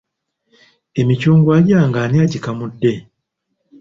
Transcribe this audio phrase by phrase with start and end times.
[1.01, 2.93] Emicungwa gyange ani agikamudde?